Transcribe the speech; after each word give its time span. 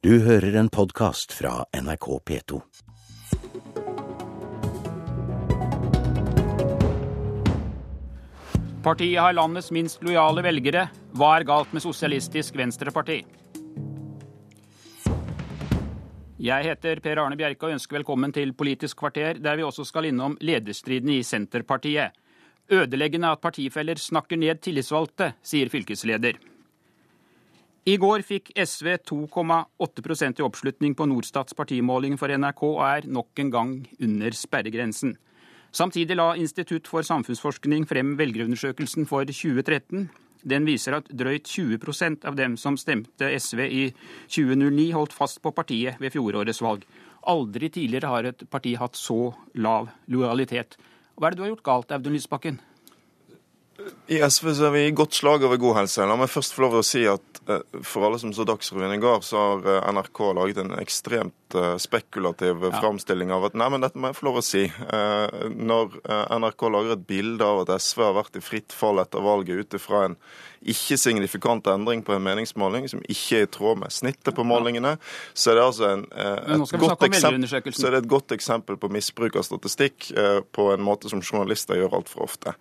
Du 0.00 0.14
hører 0.24 0.54
en 0.56 0.68
podkast 0.72 1.34
fra 1.36 1.66
NRK 1.76 2.06
P2. 2.24 2.58
Partiet 8.80 9.20
har 9.20 9.34
landets 9.36 9.68
minst 9.76 10.00
lojale 10.00 10.40
velgere. 10.46 10.86
Hva 11.12 11.34
er 11.34 11.44
galt 11.50 11.74
med 11.76 11.84
Sosialistisk 11.84 12.56
Venstreparti? 12.56 13.18
Jeg 16.40 16.68
heter 16.70 17.02
Per 17.04 17.20
Arne 17.20 17.36
Bjerke 17.36 17.68
og 17.68 17.74
ønsker 17.76 17.98
velkommen 17.98 18.32
til 18.32 18.54
Politisk 18.56 19.02
kvarter, 19.02 19.36
der 19.36 19.60
vi 19.60 19.66
også 19.68 19.84
skal 19.84 20.08
innom 20.08 20.38
lederstriden 20.40 21.12
i 21.12 21.20
Senterpartiet. 21.20 22.16
Ødeleggende 22.72 23.36
at 23.36 23.44
partifeller 23.44 24.00
snakker 24.00 24.40
ned 24.40 24.64
tillitsvalgte, 24.64 25.34
sier 25.44 25.68
fylkesleder. 25.68 26.40
I 27.88 27.94
går 27.96 28.20
fikk 28.20 28.50
SV 28.60 28.90
2,8% 29.08 30.40
i 30.42 30.44
oppslutning 30.44 30.92
på 30.92 31.06
Norstats 31.08 31.56
partimåling 31.56 32.18
for 32.20 32.28
NRK 32.28 32.60
og 32.66 32.80
er 32.84 33.06
nok 33.08 33.40
en 33.40 33.52
gang 33.54 33.70
under 34.04 34.36
sperregrensen. 34.36 35.14
Samtidig 35.72 36.18
la 36.18 36.34
Institutt 36.36 36.90
for 36.90 37.06
samfunnsforskning 37.06 37.86
frem 37.88 38.18
velgerundersøkelsen 38.20 39.08
for 39.08 39.24
2013. 39.24 40.10
Den 40.44 40.68
viser 40.68 40.98
at 40.98 41.08
drøyt 41.08 41.48
20% 41.48 42.28
av 42.28 42.36
dem 42.36 42.58
som 42.60 42.76
stemte 42.76 43.32
SV 43.32 43.64
i 43.64 43.82
2009, 44.28 44.90
holdt 44.92 45.16
fast 45.16 45.40
på 45.40 45.52
partiet 45.56 45.96
ved 46.04 46.12
fjorårets 46.12 46.60
valg. 46.60 46.84
Aldri 47.32 47.72
tidligere 47.72 48.12
har 48.12 48.28
et 48.28 48.44
parti 48.52 48.74
hatt 48.76 48.96
så 48.96 49.32
lav 49.56 49.88
lojalitet. 50.08 50.76
Hva 51.16 51.28
er 51.28 51.32
det 51.32 51.40
du 51.40 51.46
har 51.46 51.54
gjort 51.54 51.68
galt, 51.68 51.96
Audun 51.96 52.16
Lysbakken? 52.16 52.60
I 54.10 54.20
SV 54.26 54.52
så 54.56 54.68
er 54.68 54.74
vi 54.74 54.86
i 54.88 54.94
godt 54.96 55.16
slag 55.16 55.44
over 55.46 55.60
god 55.60 55.80
helse. 55.80 56.06
La 56.06 56.16
meg 56.18 56.30
først 56.32 56.56
få 56.56 56.64
lov 56.64 56.76
til 56.76 56.82
å 56.82 56.86
si 56.88 57.02
at 57.10 57.42
eh, 57.46 57.80
for 57.86 58.08
alle 58.08 58.20
som 58.22 58.32
så 58.34 58.46
Dagsrevyen 58.48 58.96
i 58.96 59.02
går, 59.02 59.22
så 59.26 59.44
har 59.44 59.68
eh, 59.70 59.90
NRK 59.94 60.22
laget 60.38 60.62
en 60.64 60.74
ekstremt 60.80 61.36
eh, 61.58 61.76
spekulativ 61.80 62.62
ja. 62.66 62.72
framstilling 62.80 63.32
av 63.34 63.48
at 63.48 63.56
Nei, 63.58 63.68
men 63.72 63.84
dette 63.84 64.00
må 64.00 64.10
jeg 64.10 64.18
få 64.18 64.28
lov 64.28 64.40
å 64.40 64.44
si. 64.44 64.62
Når 64.70 65.98
NRK 66.40 66.62
lager 66.72 66.94
et 66.94 67.08
bilde 67.08 67.46
av 67.46 67.64
at 67.64 67.74
SV 67.82 68.04
har 68.06 68.14
vært 68.20 68.38
i 68.38 68.44
fritt 68.44 68.74
fall 68.76 69.02
etter 69.02 69.24
valget 69.24 69.60
ut 69.60 69.76
ifra 69.78 70.06
en 70.08 70.16
ikke-signifikant 70.60 71.70
endring 71.72 72.02
på 72.04 72.12
en 72.12 72.24
meningsmåling 72.24 72.84
som 72.92 73.00
ikke 73.08 73.38
er 73.38 73.46
i 73.46 73.50
tråd 73.52 73.80
med 73.80 73.94
snittet 73.94 74.36
på 74.36 74.44
målingene, 74.44 74.96
så 75.32 75.52
er 75.52 75.56
det 75.56 75.64
altså 75.64 75.86
en, 75.88 76.02
et, 76.12 76.74
godt 76.82 77.06
eksempel, 77.06 77.72
så 77.72 77.88
er 77.88 77.96
det 77.96 78.02
et 78.02 78.10
godt 78.12 78.34
eksempel 78.36 78.76
på 78.80 78.90
misbruk 78.92 79.38
av 79.40 79.46
statistikk 79.48 80.10
på 80.52 80.68
en 80.74 80.84
måte 80.84 81.08
som 81.12 81.24
journalister 81.24 81.80
gjør 81.80 81.96
altfor 82.02 82.26
ofte. 82.26 82.52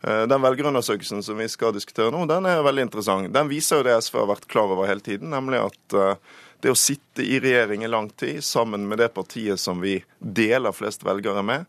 Den 0.00 0.40
velgerundersøkelsen 0.46 1.20
som 1.26 1.36
vi 1.38 1.50
skal 1.52 1.76
diskutere 1.76 2.08
nå, 2.14 2.24
den 2.30 2.48
er 2.48 2.64
veldig 2.64 2.88
interessant. 2.88 3.32
Den 3.36 3.52
viser 3.52 3.82
jo 3.82 3.86
det 3.86 3.98
SV 4.00 4.22
har 4.22 4.32
vært 4.32 4.48
klar 4.50 4.72
over 4.72 4.88
hele 4.88 5.04
tiden, 5.04 5.30
nemlig 5.32 5.60
at 5.62 5.96
eh, 5.98 6.16
det 6.62 6.72
å 6.72 6.78
sitte 6.78 7.24
i 7.24 7.40
regjering 7.42 7.84
i 7.84 7.90
lang 7.90 8.10
tid 8.18 8.42
sammen 8.44 8.86
med 8.88 9.02
det 9.02 9.10
partiet 9.16 9.60
som 9.60 9.82
vi 9.82 9.96
deler 10.18 10.74
flest 10.74 11.04
velgere 11.06 11.42
med, 11.46 11.64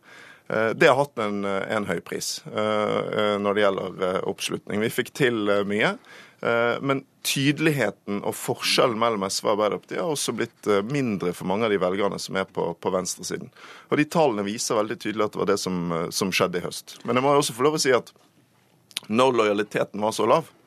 eh, 0.48 0.70
det 0.78 0.92
har 0.92 1.00
hatt 1.00 1.24
en, 1.24 1.46
en 1.46 1.88
høy 1.90 2.00
pris 2.06 2.36
eh, 2.50 3.40
når 3.42 3.58
det 3.58 3.66
gjelder 3.66 4.20
oppslutning. 4.30 4.84
Vi 4.86 4.94
fikk 5.02 5.16
til 5.18 5.50
mye. 5.70 5.98
Men 6.84 7.06
tydeligheten 7.24 8.18
og 8.28 8.34
forskjellen 8.36 8.98
mellom 9.00 9.22
SV 9.24 9.46
og 9.46 9.52
Arbeiderpartiet 9.54 10.02
har 10.02 10.10
også 10.12 10.34
blitt 10.36 10.68
mindre 10.92 11.32
for 11.32 11.48
mange 11.48 11.70
av 11.70 11.72
de 11.72 11.78
velgerne 11.80 12.18
som 12.20 12.36
er 12.36 12.50
på, 12.52 12.66
på 12.84 12.92
venstresiden. 12.92 13.48
Og 13.88 13.96
de 13.96 14.06
tallene 14.12 14.44
viser 14.44 14.76
veldig 14.76 14.98
tydelig 15.00 15.30
at 15.30 15.38
det 15.38 15.40
var 15.40 15.50
det 15.54 15.56
som, 15.62 15.78
som 16.12 16.34
skjedde 16.36 16.60
i 16.60 16.66
høst. 16.66 16.98
Men 17.08 17.16
jeg 17.16 17.24
må 17.24 17.32
også 17.38 17.56
få 17.56 17.64
lov 17.64 17.80
å 17.80 17.82
si 17.86 17.96
at 17.96 18.12
når 19.08 19.34
lojaliteten 19.34 20.02
var 20.02 20.12
så 20.12 20.26
lav, 20.26 20.44
eh, 20.44 20.63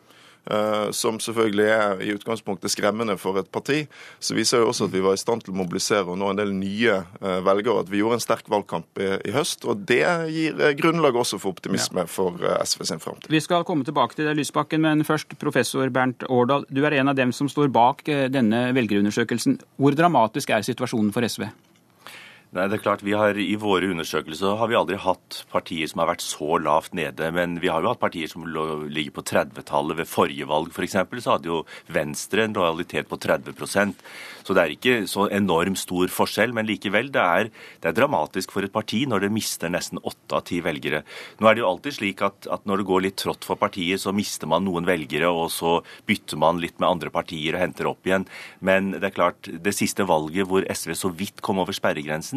som 0.94 1.18
selvfølgelig 1.22 1.66
er 1.74 2.02
i 2.04 2.12
utgangspunktet 2.14 2.70
skremmende 2.70 3.16
for 3.18 3.38
et 3.40 3.48
parti, 3.52 3.82
så 4.20 4.36
viser 4.36 4.62
det 4.62 4.68
også 4.70 4.86
at 4.86 4.94
vi 4.94 5.02
var 5.04 5.16
i 5.16 5.20
stand 5.20 5.42
til 5.44 5.54
å 5.54 5.58
mobilisere 5.58 6.06
og 6.06 6.18
nå 6.20 6.30
en 6.30 6.40
del 6.40 6.52
nye 6.54 7.00
eh, 7.02 7.38
velgere. 7.46 7.82
At 7.82 7.90
vi 7.92 8.00
gjorde 8.02 8.20
en 8.20 8.24
sterk 8.24 8.50
valgkamp 8.52 9.02
i, 9.02 9.10
i 9.26 9.34
høst. 9.34 9.66
Og 9.68 9.84
det 9.88 10.04
gir 10.32 10.60
eh, 10.60 10.74
grunnlag 10.78 11.18
også 11.18 11.40
for 11.42 11.56
optimisme 11.56 12.04
ja. 12.04 12.10
for 12.10 12.40
SV 12.62 12.86
sin 12.92 13.02
framtid. 13.02 13.30
Vi 13.32 13.42
skal 13.42 13.66
komme 13.68 13.86
tilbake 13.86 14.18
til 14.18 14.28
det, 14.28 14.36
Lysbakken, 14.38 14.84
men 14.86 15.06
først 15.06 15.36
professor 15.40 15.90
Bernt 15.92 16.26
Årdal. 16.30 16.66
Du 16.70 16.82
er 16.86 16.98
en 17.00 17.12
av 17.12 17.18
dem 17.18 17.34
som 17.36 17.50
står 17.50 17.72
bak 17.74 18.04
denne 18.32 18.68
velgerundersøkelsen. 18.76 19.60
Hvor 19.80 19.96
dramatisk 19.98 20.52
er 20.54 20.66
situasjonen 20.66 21.14
for 21.14 21.26
SV? 21.26 21.48
Nei, 22.54 22.68
det 22.70 22.76
er 22.76 22.82
klart 22.84 23.02
vi 23.02 23.14
har 23.18 23.34
I 23.42 23.56
våre 23.58 23.88
undersøkelser 23.90 24.54
har 24.60 24.68
vi 24.70 24.76
aldri 24.78 24.96
hatt 25.02 25.40
partier 25.50 25.88
som 25.90 25.98
har 26.00 26.12
vært 26.12 26.22
så 26.22 26.60
lavt 26.62 26.94
nede. 26.94 27.26
Men 27.34 27.58
vi 27.60 27.68
har 27.72 27.82
jo 27.82 27.90
hatt 27.90 28.00
partier 28.00 28.30
som 28.30 28.44
ligger 28.46 29.16
på 29.16 29.24
30-tallet. 29.26 29.98
Ved 29.98 30.08
forrige 30.08 30.46
valg. 30.48 30.70
For 30.74 30.86
så 30.86 31.02
hadde 31.34 31.50
jo 31.50 31.64
Venstre 31.92 32.44
en 32.46 32.54
lojalitet 32.56 33.08
på 33.10 33.18
30% 33.18 33.98
Så 34.46 34.54
det 34.54 34.62
er 34.62 34.74
ikke 34.74 34.94
så 35.10 35.26
enormt 35.34 35.80
stor 35.80 36.06
forskjell. 36.12 36.54
Men 36.54 36.68
likevel, 36.68 37.10
det 37.12 37.24
er, 37.24 37.50
det 37.82 37.90
er 37.90 37.96
dramatisk 37.98 38.54
for 38.54 38.62
et 38.62 38.72
parti 38.72 39.02
når 39.10 39.26
det 39.26 39.32
mister 39.34 39.72
nesten 39.72 39.98
åtte 39.98 40.38
av 40.38 40.46
ti 40.46 40.60
velgere. 40.62 41.02
Nå 41.40 41.50
er 41.50 41.58
det 41.58 41.64
jo 41.64 41.70
alltid 41.72 41.98
slik 41.98 42.22
at, 42.22 42.46
at, 42.46 42.62
når 42.64 42.80
det 42.82 42.88
går 42.92 43.04
litt 43.08 43.18
trått 43.20 43.44
for 43.48 43.58
partiet, 43.58 44.00
så 44.00 44.14
mister 44.14 44.46
man 44.46 44.64
noen 44.68 44.86
velgere, 44.86 45.28
og 45.28 45.50
så 45.50 45.80
bytter 46.06 46.38
man 46.38 46.62
litt 46.62 46.78
med 46.78 46.88
andre 46.92 47.10
partier 47.10 47.58
og 47.58 47.64
henter 47.64 47.90
opp 47.90 48.06
igjen. 48.06 48.28
Men 48.62 48.94
det 48.94 49.10
er 49.10 49.16
klart, 49.18 49.50
det 49.50 49.74
siste 49.74 50.06
valget 50.06 50.46
hvor 50.46 50.62
SV 50.62 50.94
så 50.94 51.10
vidt 51.10 51.42
kom 51.42 51.58
over 51.62 51.74
sperregrensen, 51.74 52.35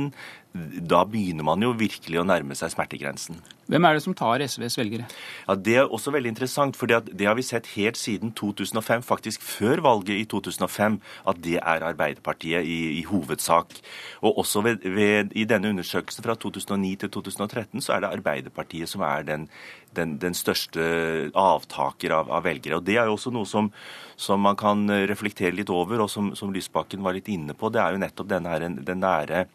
da 0.90 1.04
begynner 1.06 1.46
man 1.46 1.62
jo 1.62 1.76
virkelig 1.78 2.18
å 2.18 2.26
nærme 2.26 2.56
seg 2.58 2.72
smertegrensen. 2.74 3.38
Hvem 3.70 3.86
er 3.86 3.96
det 3.96 4.02
som 4.02 4.16
tar 4.18 4.42
SVs 4.42 4.80
velgere? 4.80 5.06
Ja, 5.46 5.56
Det 5.56 5.76
er 5.78 5.92
også 5.94 6.10
veldig 6.12 6.32
interessant, 6.34 6.76
for 6.76 6.90
det 6.90 7.26
har 7.26 7.36
vi 7.38 7.46
sett 7.46 7.68
helt 7.76 7.98
siden 7.98 8.32
2005, 8.34 9.04
faktisk 9.06 9.44
før 9.46 9.84
valget 9.86 10.18
i 10.18 10.26
2005, 10.26 10.98
at 11.30 11.42
det 11.46 11.60
er 11.62 11.86
Arbeiderpartiet 11.86 12.66
i, 12.66 12.98
i 12.98 13.04
hovedsak. 13.06 13.78
Og 14.24 14.40
også 14.42 14.64
ved, 14.66 14.82
ved, 14.90 15.30
i 15.38 15.46
denne 15.46 15.70
undersøkelsen 15.70 16.26
fra 16.26 16.34
2009 16.34 16.96
til 17.04 17.12
2013 17.14 17.86
så 17.86 17.94
er 17.94 18.02
det 18.02 18.10
Arbeiderpartiet 18.18 18.90
som 18.90 19.06
er 19.06 19.28
den, 19.28 19.46
den, 19.94 20.18
den 20.18 20.34
største 20.34 21.30
avtaker 21.38 22.16
av, 22.18 22.32
av, 22.32 22.44
velgere. 22.44 22.80
Og 22.80 22.88
Det 22.90 22.98
er 22.98 23.06
jo 23.06 23.20
også 23.20 23.30
noe 23.30 23.46
som, 23.46 23.70
som, 24.18 24.42
man 24.42 24.58
kan 24.58 24.90
reflektere 24.90 25.54
litt 25.54 25.70
over, 25.70 26.02
og 26.02 26.10
som, 26.10 26.34
som 26.34 26.50
Lysbakken 26.50 27.06
var 27.06 27.14
litt 27.14 27.30
inne 27.30 27.54
på. 27.54 27.70
Det 27.70 27.84
er 27.84 27.94
jo 27.94 28.02
nettopp 28.02 28.34
denne 28.34 28.56
her, 28.56 28.66
den 28.66 29.06
nære 29.06 29.46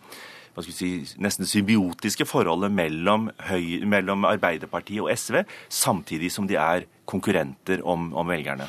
si, 0.62 0.90
nesten 1.18 1.48
symbiotiske 1.48 2.26
forholdet 2.28 2.72
mellom, 2.72 3.30
høy, 3.48 3.82
mellom 3.88 4.24
Arbeiderpartiet 4.28 5.02
og 5.02 5.10
SV, 5.10 5.42
samtidig 5.68 6.30
som 6.32 6.46
de 6.46 6.58
er 6.60 6.86
konkurrenter 7.10 7.82
om, 7.82 8.12
om 8.14 8.28
velgerne. 8.28 8.68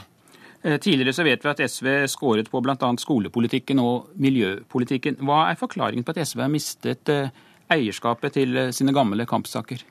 Eh, 0.65 0.79
tidligere 0.81 1.13
så 1.13 1.23
vet 1.23 1.43
vi 1.45 1.51
at 1.51 1.61
SV 1.69 1.89
skåret 2.09 2.49
på 2.49 2.61
bl.a. 2.65 2.91
skolepolitikken 2.97 3.79
og 3.83 4.09
miljøpolitikken. 4.17 5.19
Hva 5.21 5.51
er 5.51 5.59
forklaringen 5.59 6.05
på 6.05 6.15
at 6.15 6.23
SV 6.25 6.41
har 6.41 6.49
mistet 6.49 7.11
eh, 7.13 7.29
eierskapet 7.69 8.33
til 8.39 8.57
eh, 8.57 8.71
sine 8.73 8.95
gamle 8.95 9.27
kampsaker? 9.29 9.83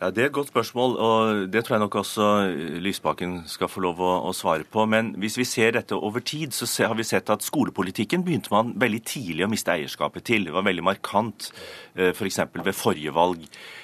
Ja, 0.00 0.10
Det 0.10 0.22
er 0.22 0.26
et 0.28 0.32
godt 0.32 0.52
spørsmål, 0.52 0.92
og 0.96 1.52
det 1.52 1.64
tror 1.64 1.74
jeg 1.74 1.80
nok 1.80 1.94
også 1.98 2.24
Lysbakken 2.78 3.32
skal 3.50 3.66
få 3.66 3.80
lov 3.82 3.98
å, 3.98 4.10
å 4.28 4.32
svare 4.32 4.62
på. 4.62 4.84
Men 4.86 5.08
hvis 5.18 5.34
vi 5.40 5.46
ser 5.48 5.72
dette 5.74 5.98
over 5.98 6.22
tid, 6.22 6.54
så 6.54 6.86
har 6.86 6.94
vi 6.94 7.02
sett 7.02 7.26
at 7.34 7.42
skolepolitikken 7.42 8.22
begynte 8.22 8.52
man 8.54 8.70
veldig 8.78 9.00
tidlig 9.02 9.42
å 9.42 9.50
miste 9.50 9.74
eierskapet 9.74 10.22
til. 10.30 10.46
Det 10.46 10.54
var 10.54 10.68
veldig 10.68 10.86
markant 10.86 11.50
f.eks. 11.98 12.38
For 12.46 12.62
ved 12.62 12.78
forrige 12.78 13.14
valg. 13.16 13.42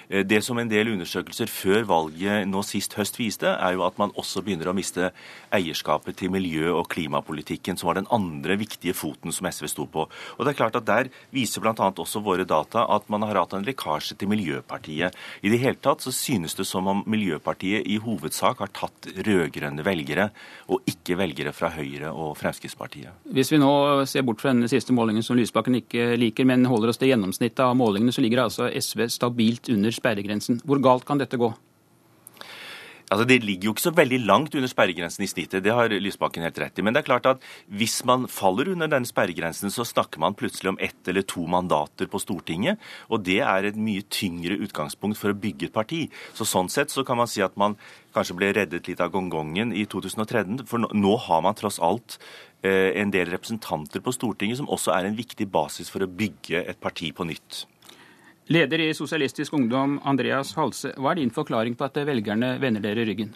Eh, 0.09 0.23
det 0.25 0.43
som 0.45 0.59
en 0.61 0.71
del 0.71 0.93
undersøkelser 0.93 1.51
før 1.51 1.87
valget 1.89 2.49
nå 2.49 2.63
sist 2.67 2.95
høst 2.99 3.19
viste, 3.19 3.49
er 3.49 3.75
jo 3.77 3.85
at 3.87 3.99
man 4.01 4.13
også 4.21 4.43
begynner 4.45 4.71
å 4.71 4.77
miste 4.77 5.11
eierskapet 5.55 6.19
til 6.21 6.33
miljø- 6.35 6.75
og 6.75 6.89
klimapolitikken, 6.93 7.79
som 7.81 7.91
var 7.91 7.99
den 7.99 8.11
andre 8.15 8.59
viktige 8.61 8.95
foten 8.95 9.33
som 9.33 9.49
SV 9.49 9.69
sto 9.73 9.89
på. 9.91 10.07
Og 10.07 10.45
det 10.45 10.55
er 10.55 10.61
klart 10.61 10.79
at 10.79 10.85
Der 10.85 11.09
viser 11.33 11.63
bl.a. 11.65 11.73
også 11.75 12.21
våre 12.23 12.45
data 12.45 12.85
at 12.93 13.09
man 13.09 13.23
har 13.25 13.41
hatt 13.41 13.55
en 13.57 13.65
lekkasje 13.65 14.19
til 14.21 14.29
Miljøpartiet. 14.29 15.17
I 15.43 15.49
det 15.49 15.59
hele 15.63 15.81
tatt 15.81 16.04
så 16.05 16.13
synes 16.15 16.57
det 16.59 16.67
som 16.69 16.89
om 16.91 17.03
Miljøpartiet 17.11 17.87
i 17.89 17.99
hovedsak 18.03 18.61
har 18.63 18.73
tatt 18.77 19.09
rød-grønne 19.27 19.85
velgere, 19.87 20.29
og 20.69 20.85
ikke 20.91 21.19
velgere 21.21 21.55
fra 21.57 21.73
Høyre 21.75 22.13
og 22.13 22.35
Fremskrittspartiet. 22.41 23.25
Hvis 23.35 23.53
vi 23.55 23.61
nå 23.63 23.73
ser 24.11 24.27
bort 24.27 24.43
fra 24.45 24.53
denne 24.53 24.71
siste 24.71 24.95
målingen 24.97 25.25
som 25.25 25.39
Lysbakken 25.39 25.81
ikke 25.81 26.13
liker, 26.21 26.49
men 26.49 26.69
holder 26.71 26.93
oss 26.93 27.01
til 27.01 27.13
gjennomsnittet 27.13 27.65
av 27.65 27.77
målingene, 27.79 28.15
så 28.15 28.25
ligger 28.25 28.45
altså 28.45 28.69
SV 28.69 29.07
stabilt 29.13 29.73
under 29.73 29.95
sperregrensen. 29.95 30.61
Hvor 30.65 30.83
galt 30.85 31.09
kan 31.09 31.21
dette 31.21 31.41
gå? 31.41 31.53
Altså, 33.11 33.27
Det 33.29 33.45
ligger 33.45 33.69
jo 33.69 33.73
ikke 33.75 33.85
så 33.85 33.95
veldig 33.95 34.21
langt 34.25 34.55
under 34.55 34.71
sperregrensen 34.71 35.25
i 35.25 35.29
snittet, 35.29 35.63
det 35.65 35.73
har 35.75 35.93
Lysbakken 35.93 36.43
helt 36.43 36.59
rett 36.59 36.79
i. 36.79 36.83
Men 36.83 36.95
det 36.95 37.03
er 37.03 37.11
klart 37.11 37.27
at 37.27 37.43
hvis 37.69 38.05
man 38.09 38.27
faller 38.29 38.71
under 38.73 38.89
denne 38.89 39.09
sperregrensen, 39.09 39.71
så 39.71 39.85
snakker 39.85 40.23
man 40.23 40.35
plutselig 40.35 40.73
om 40.73 40.81
ett 40.81 41.09
eller 41.09 41.23
to 41.23 41.45
mandater 41.47 42.09
på 42.09 42.21
Stortinget. 42.23 42.81
Og 43.11 43.25
det 43.25 43.41
er 43.45 43.69
et 43.69 43.77
mye 43.77 44.07
tyngre 44.09 44.57
utgangspunkt 44.57 45.21
for 45.21 45.33
å 45.33 45.39
bygge 45.39 45.69
et 45.69 45.77
parti. 45.77 46.09
Så 46.33 46.49
Sånn 46.55 46.71
sett 46.71 46.93
så 46.93 47.05
kan 47.05 47.19
man 47.19 47.27
si 47.27 47.43
at 47.43 47.57
man 47.59 47.75
kanskje 48.15 48.37
ble 48.39 48.53
reddet 48.55 48.89
litt 48.89 49.01
av 49.03 49.11
gongongen 49.11 49.73
i 49.75 49.85
2013. 49.91 50.65
For 50.71 50.79
nå 50.79 51.15
har 51.27 51.43
man 51.43 51.57
tross 51.59 51.81
alt 51.83 52.19
eh, 52.63 52.95
en 53.01 53.11
del 53.11 53.33
representanter 53.35 54.05
på 54.05 54.15
Stortinget 54.15 54.61
som 54.61 54.71
også 54.71 54.95
er 54.95 55.09
en 55.09 55.19
viktig 55.19 55.51
basis 55.51 55.91
for 55.91 56.05
å 56.05 56.11
bygge 56.11 56.63
et 56.63 56.81
parti 56.81 57.11
på 57.15 57.27
nytt. 57.27 57.65
Leder 58.47 58.79
i 58.79 58.95
Sosialistisk 58.95 59.55
Ungdom, 59.57 59.95
Andreas 60.05 60.51
Halse. 60.59 60.91
Hva 61.01 61.15
er 61.15 61.23
din 61.23 61.31
forklaring 61.33 61.79
på 61.81 61.87
at 61.87 61.97
velgerne 62.05 62.59
vender 62.61 62.83
dere 62.85 63.07
ryggen? 63.09 63.31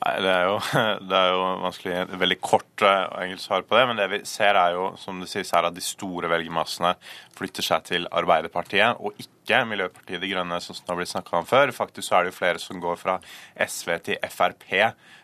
Nei, 0.00 0.14
det 0.24 0.30
er, 0.32 0.46
jo, 0.48 0.54
det 1.10 1.16
er 1.18 1.34
jo 1.34 1.40
vanskelig 1.60 2.20
veldig 2.22 2.38
kort 2.40 2.84
uh, 2.86 3.10
engelsk 3.20 3.44
svar 3.44 3.66
på 3.68 3.76
det. 3.76 3.82
Men 3.90 4.00
det 4.00 4.06
vi 4.14 4.20
ser 4.28 4.56
er 4.56 4.76
jo, 4.78 4.86
som 5.00 5.20
det 5.20 5.28
sies 5.28 5.52
her, 5.52 5.68
at 5.68 5.76
de 5.76 5.84
store 5.84 6.30
velgermassene 6.32 6.94
flytter 7.36 7.66
seg 7.66 7.84
til 7.90 8.08
Arbeiderpartiet, 8.08 8.96
og 8.96 9.20
ikke 9.20 9.60
Miljøpartiet 9.68 10.22
De 10.22 10.30
Grønne, 10.30 10.60
som 10.64 10.78
det 10.78 10.88
har 10.88 11.00
blitt 11.00 11.12
snakka 11.12 11.36
om 11.40 11.48
før. 11.48 11.74
Faktisk 11.76 12.08
så 12.08 12.16
er 12.16 12.24
det 12.24 12.32
jo 12.32 12.38
flere 12.38 12.62
som 12.62 12.80
går 12.80 12.96
fra 13.00 13.18
SV 13.60 13.96
til 14.08 14.30
Frp 14.32 14.66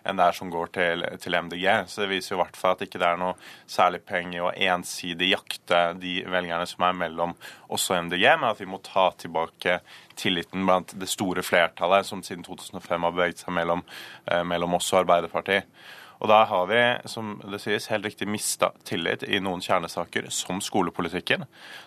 enn 0.06 0.20
det 0.20 0.26
er 0.28 0.36
som 0.36 0.50
går 0.52 0.70
til, 0.74 1.04
til 1.22 1.34
MDG. 1.34 1.66
Så 1.90 2.04
det 2.04 2.10
viser 2.12 2.34
jo 2.34 2.38
i 2.38 2.42
hvert 2.44 2.58
fall 2.58 2.76
at 2.76 2.84
ikke 2.86 3.00
det 3.02 3.08
er 3.08 3.20
noe 3.20 3.34
særlig 3.70 4.02
penger 4.06 4.46
å 4.46 4.52
ensidig 4.68 5.32
jakte 5.32 5.80
de 5.98 6.20
velgerne 6.30 6.68
som 6.68 6.86
er 6.86 7.00
mellom 7.00 7.34
oss 7.72 7.88
og 7.90 8.06
MDG, 8.06 8.26
men 8.36 8.50
at 8.52 8.60
vi 8.62 8.68
må 8.70 8.78
ta 8.84 9.08
tilbake 9.18 9.80
tilliten 10.18 10.66
blant 10.68 10.94
det 10.98 11.08
store 11.10 11.44
flertallet 11.46 12.08
som 12.08 12.24
siden 12.24 12.44
2005 12.46 13.06
har 13.06 13.14
beveget 13.14 13.44
seg 13.44 13.54
mellom, 13.56 13.84
eh, 14.26 14.42
mellom 14.44 14.78
oss 14.78 14.92
og 14.92 15.04
Arbeiderpartiet. 15.04 15.70
Og 16.16 16.30
da 16.30 16.38
har 16.48 16.68
vi, 16.70 16.80
som 17.10 17.34
det 17.44 17.60
sies, 17.60 17.90
helt 17.92 18.06
riktig 18.08 18.28
mista 18.30 18.70
tillit 18.88 19.24
i 19.28 19.40
noen 19.42 19.60
kjernesaker, 19.64 20.30
som 20.32 20.62
skolepolitikken. 20.64 21.44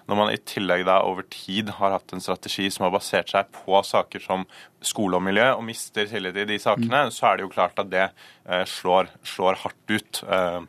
Når 0.09 0.19
man 0.19 0.33
i 0.33 0.41
tillegg 0.51 0.85
da 0.85 0.99
over 1.05 1.25
tid 1.33 1.71
har 1.79 1.95
hatt 1.95 2.13
en 2.13 2.21
strategi 2.21 2.67
som 2.73 2.85
har 2.85 2.93
basert 2.93 3.31
seg 3.33 3.49
på 3.55 3.81
saker 3.85 4.21
som 4.23 4.45
skole 4.85 5.17
og 5.17 5.25
miljø, 5.25 5.47
og 5.55 5.65
mister 5.65 6.09
tillit 6.09 6.37
i 6.37 6.45
de 6.51 6.59
sakene, 6.61 7.07
mm. 7.07 7.15
så 7.15 7.31
er 7.31 7.39
det 7.39 7.47
jo 7.47 7.53
klart 7.55 7.81
at 7.81 7.89
det 7.89 8.05
eh, 8.05 8.65
slår, 8.69 9.09
slår, 9.25 9.57
hardt 9.63 9.95
ut 9.95 10.21
eh, 10.29 10.59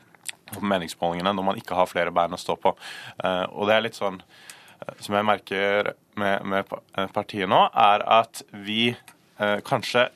på 0.51 0.65
meningsmålingene 0.73 1.35
når 1.37 1.51
man 1.53 1.61
ikke 1.61 1.77
har 1.79 1.91
flere 1.91 2.15
bein 2.15 2.35
å 2.35 2.41
stå 2.41 2.57
på. 2.61 2.73
Eh, 3.21 3.45
og 3.53 3.69
det 3.69 3.77
er 3.77 3.85
litt 3.85 4.01
sånn 4.01 4.23
eh, 4.23 4.97
som 5.05 5.21
jeg 5.21 5.29
merker 5.29 5.93
med, 6.21 6.47
med 6.47 7.11
partiet 7.15 7.51
nå, 7.51 7.65
er 7.73 8.05
at 8.21 8.43
vi 8.53 8.91
eh, 8.93 9.59
kanskje 9.67 10.09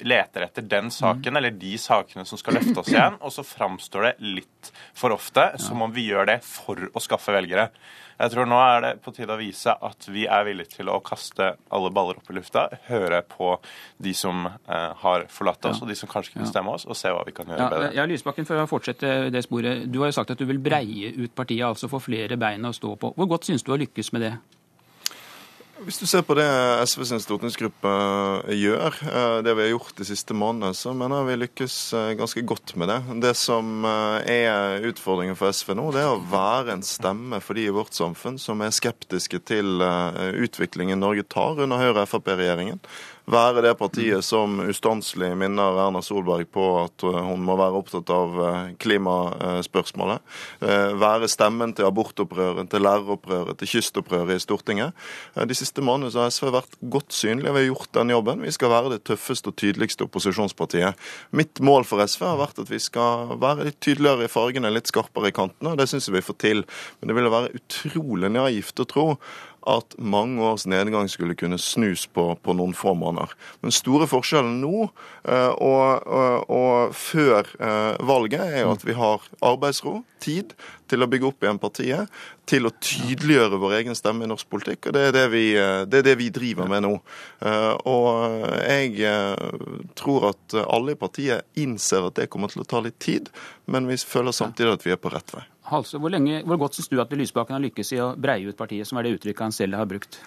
leter 0.00 0.44
etter 0.46 0.62
den 0.62 0.90
saken 0.90 1.36
eller 1.36 1.50
de 1.50 1.78
sakene 1.78 2.24
som 2.28 2.38
skal 2.38 2.58
løfte 2.58 2.82
oss 2.82 2.90
igjen, 2.92 3.16
og 3.20 3.32
så 3.34 3.44
framstår 3.46 4.08
det 4.08 4.12
litt 4.38 4.72
for 4.96 5.14
ofte 5.14 5.50
som 5.62 5.82
om 5.82 5.94
vi 5.94 6.08
gjør 6.10 6.28
det 6.32 6.38
for 6.46 6.90
å 6.92 7.02
skaffe 7.02 7.34
velgere. 7.34 7.68
Jeg 8.18 8.32
tror 8.32 8.48
nå 8.50 8.56
er 8.58 8.80
det 8.82 8.90
på 9.02 9.12
tide 9.14 9.30
å 9.30 9.38
vise 9.38 9.70
at 9.70 10.08
vi 10.10 10.24
er 10.26 10.42
villige 10.46 10.72
til 10.80 10.90
å 10.90 10.98
kaste 11.06 11.52
alle 11.74 11.90
baller 11.94 12.18
opp 12.18 12.32
i 12.32 12.34
lufta, 12.34 12.64
høre 12.88 13.20
på 13.30 13.52
de 14.02 14.14
som 14.16 14.48
eh, 14.48 14.88
har 15.04 15.28
forlatt 15.30 15.70
oss, 15.70 15.82
og 15.84 15.90
de 15.90 15.94
som 15.98 16.10
kanskje 16.10 16.34
kunne 16.34 16.50
stemme 16.50 16.74
oss, 16.74 16.86
og 16.88 16.98
se 16.98 17.12
hva 17.14 17.22
vi 17.28 17.36
kan 17.36 17.46
gjøre 17.46 17.62
ja, 17.62 17.70
bedre. 17.70 17.92
Ja, 17.94 18.06
Lysbakken, 18.10 18.48
for 18.48 18.58
å 18.58 18.66
fortsette 18.70 19.30
det 19.30 19.44
sporet. 19.46 19.86
Du 19.86 20.00
har 20.02 20.10
jo 20.10 20.18
sagt 20.18 20.34
at 20.34 20.42
du 20.42 20.48
vil 20.50 20.58
breie 20.62 21.12
ut 21.14 21.34
partiet, 21.38 21.62
altså 21.68 21.90
få 21.90 22.02
flere 22.02 22.40
bein 22.40 22.66
å 22.66 22.74
stå 22.74 22.96
på. 22.98 23.14
Hvor 23.14 23.30
godt 23.36 23.46
syns 23.46 23.62
du 23.62 23.70
har 23.76 23.82
lykkes 23.84 24.10
med 24.16 24.26
det? 24.26 24.34
Hvis 25.78 26.00
du 26.00 26.08
ser 26.10 26.24
på 26.26 26.34
det 26.34 26.46
SV 26.90 27.04
sin 27.06 27.20
stortingsgruppe 27.22 27.90
eh, 28.48 28.54
gjør, 28.58 28.96
eh, 29.06 29.34
det 29.46 29.52
vi 29.54 29.62
har 29.62 29.70
gjort 29.70 29.94
de 30.00 30.06
siste 30.08 30.34
månedene, 30.34 30.74
så 30.74 30.90
mener 30.90 31.20
jeg 31.20 31.28
vi 31.28 31.36
lykkes 31.44 31.76
eh, 31.94 32.14
ganske 32.18 32.42
godt 32.50 32.72
med 32.80 32.90
det. 32.90 32.96
Det 33.22 33.32
som 33.38 33.86
er 33.86 34.82
utfordringen 34.88 35.38
for 35.38 35.54
SV 35.54 35.76
nå, 35.78 35.84
det 35.94 36.02
er 36.02 36.10
å 36.10 36.24
være 36.32 36.74
en 36.74 36.82
stemme 36.86 37.38
for 37.44 37.54
de 37.54 37.68
i 37.68 37.74
vårt 37.74 37.94
samfunn 37.94 38.40
som 38.42 38.64
er 38.64 38.74
skeptiske 38.74 39.38
til 39.46 39.84
utviklingen 40.42 40.98
Norge 40.98 41.22
tar 41.30 41.62
under 41.62 41.78
Høyre-Frp-regjeringen 41.78 42.82
være 43.28 43.62
det 43.64 43.74
partiet 43.78 44.24
som 44.24 44.58
ustanselig 44.64 45.30
minner 45.38 45.76
Erna 45.82 46.00
Solberg 46.04 46.48
på 46.54 46.64
at 46.80 47.04
uh, 47.06 47.18
hun 47.28 47.42
må 47.44 47.56
være 47.58 47.80
opptatt 47.80 48.10
av 48.12 48.38
uh, 48.38 48.70
klimaspørsmålet. 48.80 50.24
Uh, 50.62 50.94
være 50.98 51.28
stemmen 51.30 51.74
til 51.76 51.88
abortopprøret, 51.88 52.70
til 52.72 52.84
læreropprøret, 52.86 53.58
til 53.60 53.72
kystopprøret 53.74 54.38
i 54.38 54.42
Stortinget. 54.42 55.08
De 55.36 55.56
siste 55.56 55.84
månedene 55.84 56.24
har 56.24 56.32
SV 56.32 56.52
vært 56.54 56.78
godt 56.94 57.12
synlige. 57.16 57.52
Vi 57.52 57.64
har 57.64 57.68
gjort 57.68 57.92
den 58.00 58.14
jobben. 58.14 58.46
Vi 58.46 58.54
skal 58.54 58.72
være 58.72 58.94
det 58.96 59.02
tøffeste 59.08 59.52
og 59.52 59.58
tydeligste 59.60 60.08
opposisjonspartiet. 60.08 61.08
Mitt 61.36 61.60
mål 61.64 61.86
for 61.88 62.02
SV 62.04 62.24
har 62.30 62.40
vært 62.40 62.62
at 62.64 62.72
vi 62.72 62.80
skal 62.82 63.36
være 63.40 63.68
litt 63.68 63.80
tydeligere 63.84 64.28
i 64.28 64.32
fargene, 64.32 64.72
litt 64.72 64.88
skarpere 64.90 65.32
i 65.32 65.36
kantene. 65.36 65.76
Det 65.78 65.88
syns 65.90 66.08
jeg 66.08 66.16
vi 66.16 66.24
får 66.24 66.40
til. 66.40 66.64
Men 66.98 67.12
det 67.12 67.18
ville 67.18 67.34
være 67.34 67.54
utrolig 67.58 68.32
naivt 68.32 68.80
å 68.80 68.88
tro 68.88 69.08
at 69.68 69.96
mange 69.98 70.40
års 70.44 70.66
nedgang 70.68 71.08
skulle 71.12 71.36
kunne 71.38 71.58
snus 71.60 72.06
på, 72.06 72.30
på 72.42 72.54
noen 72.56 72.74
få 72.76 72.94
måneder. 72.96 73.34
Den 73.64 73.74
store 73.74 74.08
forskjellen 74.08 74.60
nå 74.62 74.86
eh, 74.86 75.52
og, 75.52 76.08
og, 76.08 76.48
og 76.48 76.96
før 76.96 77.48
eh, 77.58 77.98
valget 78.08 78.56
er 78.60 78.70
at 78.70 78.86
vi 78.86 78.96
har 78.96 79.24
arbeidsro, 79.44 80.00
tid, 80.18 80.56
til 80.90 81.04
å 81.04 81.06
bygge 81.06 81.28
opp 81.28 81.44
igjen 81.44 81.60
partiet, 81.62 82.14
til 82.48 82.66
å 82.66 82.72
tydeliggjøre 82.74 83.60
vår 83.60 83.76
egen 83.76 83.94
stemme 83.94 84.24
i 84.26 84.30
norsk 84.30 84.48
politikk. 84.50 84.88
og 84.88 84.96
Det 84.96 85.04
er 85.08 85.14
det 85.14 85.26
vi, 85.34 85.44
eh, 85.54 85.84
det 85.86 86.00
er 86.00 86.08
det 86.08 86.16
vi 86.18 86.30
driver 86.34 86.70
med 86.70 86.86
nå. 86.86 86.94
Og 87.88 88.48
jeg 88.64 89.12
tror 89.98 90.30
at 90.32 90.56
alle 90.64 90.96
i 90.96 90.98
partiet 90.98 91.60
innser 91.60 92.08
at 92.08 92.18
det 92.18 92.30
kommer 92.32 92.50
til 92.50 92.64
å 92.64 92.68
ta 92.68 92.82
litt 92.82 92.98
tid, 93.04 93.30
men 93.70 93.86
vi 93.86 94.00
føler 94.00 94.34
samtidig 94.34 94.74
at 94.74 94.88
vi 94.88 94.96
er 94.96 95.00
på 95.00 95.12
rett 95.12 95.36
vei. 95.36 95.44
Halse, 95.68 96.00
hvor, 96.00 96.12
lenge, 96.12 96.42
hvor 96.48 96.60
godt 96.60 96.78
syns 96.78 96.88
du 96.88 96.96
at 97.02 97.12
Lysbakken 97.12 97.58
har 97.58 97.62
lykkes 97.62 97.92
i 97.92 98.00
å 98.00 98.12
breie 98.16 98.48
ut 98.48 98.56
partiet, 98.56 98.88
som 98.88 99.00
er 99.00 99.08
det 99.08 99.18
uttrykket 99.18 99.48
han 99.48 99.54
selv 99.54 99.76
har 99.76 99.88
brukt? 99.90 100.20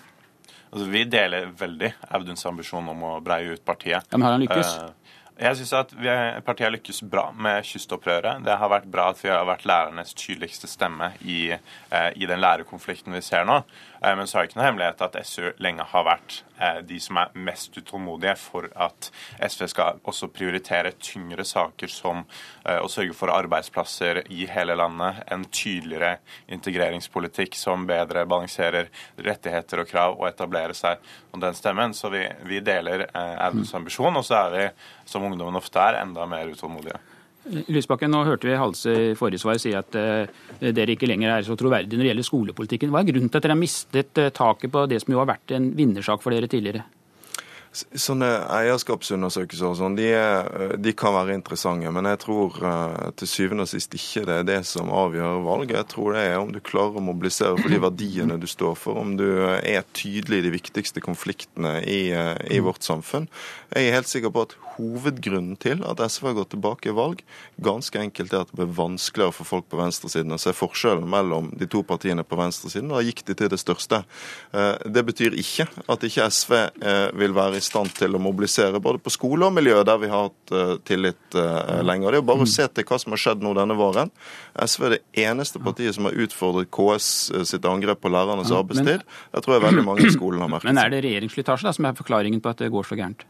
Altså, 0.71 0.85
vi 0.87 1.03
deler 1.09 1.49
veldig 1.57 1.89
Auduns 2.15 2.45
ambisjon 2.47 2.87
om 2.93 3.01
å 3.09 3.13
breie 3.23 3.57
ut 3.57 3.63
partiet. 3.65 4.05
Ja, 4.07 4.17
men 4.17 4.27
har 4.27 4.37
han 4.37 4.45
lykkes? 4.45 4.75
Uh, 4.77 5.17
jeg 5.41 5.57
syns 5.57 5.73
at 5.73 5.93
vi, 5.97 6.09
partiet 6.45 6.67
har 6.67 6.73
lykkes 6.75 7.01
bra 7.09 7.23
med 7.33 7.65
kystopprøret. 7.65 8.43
Det 8.45 8.57
har 8.61 8.69
vært 8.69 8.89
bra 8.93 9.07
at 9.11 9.21
vi 9.23 9.31
har 9.31 9.47
vært 9.49 9.65
lærernes 9.65 10.13
tydeligste 10.17 10.69
stemme 10.69 11.11
i, 11.25 11.51
eh, 11.51 12.11
i 12.15 12.29
den 12.29 12.43
lærerkonflikten 12.43 13.15
vi 13.17 13.23
ser 13.25 13.47
nå. 13.49 13.63
Eh, 14.03 14.15
men 14.15 14.29
så 14.29 14.37
er 14.37 14.45
det 14.45 14.51
ikke 14.51 14.61
noe 14.61 14.69
hemmelighet 14.69 15.01
at 15.07 15.17
SU 15.25 15.49
lenge 15.57 15.87
har 15.93 16.05
vært 16.05 16.43
Eh, 16.61 16.81
de 16.85 16.99
som 17.01 17.17
er 17.17 17.31
mest 17.41 17.77
utålmodige 17.77 18.35
for 18.37 18.67
at 18.77 19.07
SV 19.41 19.65
skal 19.71 20.01
også 20.05 20.27
prioritere 20.29 20.91
tyngre 21.01 21.45
saker 21.47 21.89
som 21.89 22.19
eh, 22.21 22.77
å 22.77 22.89
sørge 22.91 23.15
for 23.17 23.33
arbeidsplasser 23.33 24.21
i 24.29 24.45
hele 24.51 24.75
landet, 24.77 25.23
en 25.33 25.47
tydeligere 25.49 26.19
integreringspolitikk 26.53 27.57
som 27.57 27.87
bedre 27.89 28.27
balanserer 28.29 28.91
rettigheter 29.17 29.81
og 29.81 29.89
krav, 29.89 30.19
og 30.19 30.27
etablere 30.29 30.77
seg 30.77 31.01
om 31.33 31.41
den 31.41 31.57
stemmen. 31.57 31.95
Så 31.97 32.11
vi, 32.13 32.27
vi 32.45 32.61
deler 32.61 33.07
eh, 33.07 33.35
Auduns 33.47 33.73
ambisjon, 33.79 34.21
og 34.21 34.27
så 34.27 34.43
er 34.43 34.53
vi, 34.53 34.69
som 35.11 35.25
ungdommen 35.27 35.59
ofte 35.59 35.81
er, 35.81 36.01
enda 36.01 36.27
mer 36.29 36.51
utålmodige. 36.51 36.99
Lysbakken, 37.73 38.11
nå 38.13 38.21
hørte 38.27 38.45
vi 38.45 38.57
Halse 38.59 38.91
i 38.93 39.13
forrige 39.17 39.41
svar 39.41 39.57
si 39.61 39.71
at 39.73 39.95
uh, 39.97 40.29
dere 40.61 40.93
ikke 40.93 41.09
lenger 41.09 41.33
er 41.33 41.45
så 41.47 41.57
troverdige 41.57 41.97
når 41.97 42.05
det 42.05 42.11
gjelder 42.11 42.27
skolepolitikken. 42.27 42.91
Hva 42.93 43.01
er 43.01 43.09
grunnen 43.09 43.31
til 43.33 43.41
at 43.41 43.47
dere 43.47 43.55
har 43.55 43.61
mistet 43.61 44.21
uh, 44.21 44.29
taket 44.35 44.73
på 44.73 44.83
det 44.91 45.01
som 45.01 45.15
jo 45.15 45.21
har 45.23 45.31
vært 45.31 45.55
en 45.57 45.71
vinnersak 45.77 46.21
for 46.21 46.35
dere 46.35 46.49
tidligere? 46.51 46.85
Sånne 47.71 48.27
eierskapsundersøkelser 48.51 49.69
og 49.69 49.77
sånn, 49.79 49.93
de, 49.95 50.09
de, 50.83 50.91
kan 50.97 51.13
være 51.15 51.37
interessante. 51.37 51.87
Men 51.95 52.09
jeg 52.09 52.19
tror 52.25 52.57
uh, 52.59 53.11
til 53.15 53.29
syvende 53.31 53.63
og 53.63 53.71
sist 53.71 53.95
ikke 53.95 54.25
det 54.27 54.39
er 54.41 54.47
det 54.49 54.57
som 54.67 54.91
avgjør 54.91 55.45
valget. 55.45 55.77
Jeg 55.77 55.89
tror 55.93 56.17
det 56.17 56.25
er 56.27 56.35
om 56.41 56.51
du 56.51 56.59
klarer 56.59 56.99
å 56.99 57.05
mobilisere 57.05 57.55
for 57.55 57.71
de 57.71 57.79
verdiene 57.79 58.39
du 58.41 58.47
står 58.51 58.75
for. 58.75 58.99
Om 58.99 59.15
du 59.21 59.27
er 59.55 59.87
tydelig 59.95 60.41
i 60.41 60.45
de 60.49 60.51
viktigste 60.57 61.03
konfliktene 61.05 61.77
i, 61.87 62.01
i 62.51 62.59
vårt 62.59 62.83
samfunn. 62.83 63.29
Jeg 63.71 63.87
er 63.87 63.95
helt 63.95 64.11
sikker 64.11 64.35
på 64.35 64.43
at 64.49 64.57
hovedgrunnen 64.75 65.55
til 65.61 65.85
at 65.87 66.01
SV 66.03 66.27
har 66.31 66.37
gått 66.41 66.51
tilbake 66.55 66.91
i 66.91 66.95
valg, 66.95 67.21
ganske 67.63 67.99
enkelt 67.99 68.33
er 68.33 68.43
at 68.43 68.51
det 68.51 68.59
ble 68.59 68.67
vanskeligere 68.75 69.35
for 69.35 69.47
folk 69.47 69.67
på 69.71 69.79
venstresiden 69.79 70.35
å 70.35 70.39
se 70.41 70.51
forskjellen 70.55 71.07
mellom 71.07 71.51
de 71.59 71.67
to 71.71 71.83
partiene 71.87 72.25
på 72.27 72.39
venstresiden. 72.39 72.91
Da 72.91 73.03
gikk 73.05 73.23
de 73.27 73.37
til 73.37 73.51
det 73.51 73.61
største. 73.61 74.01
Det 74.51 75.03
betyr 75.07 75.37
ikke 75.39 75.67
at 75.91 76.03
ikke 76.07 76.27
SV 76.35 76.55
vil 77.19 77.35
være 77.37 77.60
i 77.61 77.65
stand 77.65 77.93
til 77.97 78.17
å 78.17 78.21
mobilisere 78.21 78.81
både 78.83 79.01
på 79.03 79.13
skole 79.13 79.47
og 79.47 79.55
miljø, 79.55 79.77
der 79.87 79.99
vi 80.01 80.09
har 80.11 80.27
hatt 80.27 80.53
uh, 80.53 80.73
tillit 80.87 81.37
uh, 81.37 81.81
lenger. 81.85 82.11
Det 82.11 82.19
er 82.19 82.23
jo 82.23 82.29
bare 82.31 82.47
å 82.47 82.49
se 82.49 82.65
til 82.67 82.87
hva 82.89 82.99
som 83.01 83.15
har 83.15 83.21
skjedd 83.23 83.45
nå 83.45 83.53
denne 83.57 83.77
våren. 83.77 84.11
SV 84.57 84.87
er 84.87 84.95
det 84.97 85.01
eneste 85.25 85.61
partiet 85.63 85.97
som 85.97 86.09
har 86.09 86.17
utfordret 86.25 86.71
KS 86.73 87.11
uh, 87.35 87.43
sitt 87.47 87.67
angrep 87.69 88.01
på 88.01 88.11
lærernes 88.13 88.53
arbeidstid. 88.55 89.05
Det 89.05 89.45
tror 89.45 89.57
jeg 89.57 89.67
veldig 89.67 89.85
mange 89.87 90.07
i 90.07 90.13
skolen 90.13 90.43
har 90.43 90.51
merket. 90.51 90.71
Men 90.71 90.81
er 90.81 90.93
det 90.93 91.05
regjeringsslitasje 91.05 91.77
som 91.77 91.87
er 91.89 92.01
forklaringen 92.01 92.41
på 92.43 92.51
at 92.51 92.65
det 92.65 92.73
går 92.73 92.89
så 92.89 92.99
gærent? 92.99 93.27